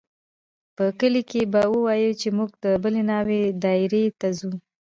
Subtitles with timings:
[0.75, 4.51] په کلي کښې به ووايو چې موږ د بلې ناوې دايرې ته ځو.